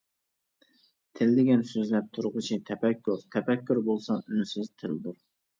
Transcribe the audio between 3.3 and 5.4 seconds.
تەپەككۇر بولسا ئۈنسىز تىلدۇر.